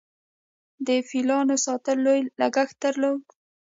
د 0.87 0.89
فیلانو 1.09 1.55
ساتل 1.65 1.97
لوی 2.05 2.19
لګښت 2.41 2.75
درلود 2.83 3.21